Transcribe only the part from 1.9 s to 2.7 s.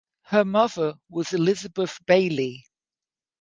Bayley.